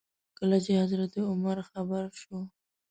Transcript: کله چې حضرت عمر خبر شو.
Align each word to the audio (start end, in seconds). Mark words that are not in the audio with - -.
کله 0.37 0.57
چې 0.65 0.71
حضرت 0.83 1.13
عمر 1.29 1.57
خبر 1.69 2.03
شو. 2.21 2.37